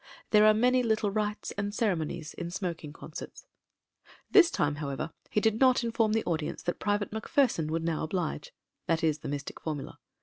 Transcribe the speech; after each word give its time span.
There 0.31 0.47
are 0.47 0.53
many 0.55 0.81
little 0.81 1.11
rites 1.11 1.51
and 1.59 1.75
ceremonies 1.75 2.33
in 2.33 2.49
smoking 2.49 2.91
concerts.... 2.91 3.45
This 4.31 4.49
time, 4.49 4.77
however, 4.77 5.11
he 5.29 5.39
did 5.39 5.59
not 5.59 5.83
inform 5.83 6.13
the 6.13 6.25
audience 6.25 6.63
that 6.63 6.79
Private 6.79 7.11
MacPherson 7.13 7.69
would 7.71 7.83
now 7.83 8.01
oblige— 8.01 8.51
^that 8.89 9.03
is 9.03 9.19
the 9.19 9.29
mystic 9.29 9.59
formula. 9.59 9.99